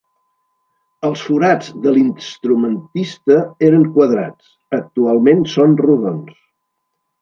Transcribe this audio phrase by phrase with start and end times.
[1.09, 3.39] Els forats de l'instrumentista
[3.71, 6.47] eren quadrats, actualment són rodons.